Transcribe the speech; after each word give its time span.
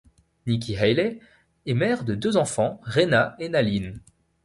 Nikki 0.47 0.77
Haley 0.77 1.19
est 1.67 1.75
mère 1.75 2.03
de 2.03 2.15
deux 2.15 2.35
enfants, 2.35 2.81
Rena 2.83 3.35
et 3.37 3.49
Nalin. 3.49 3.99